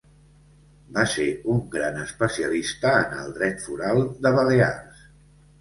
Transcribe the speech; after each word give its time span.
Va 0.95 1.03
ser 1.11 1.25
un 1.55 1.59
gran 1.75 1.99
especialista 2.05 2.97
en 3.03 3.13
el 3.27 3.31
dret 3.39 3.63
foral 3.67 4.03
de 4.25 4.33
Balears. 4.39 5.07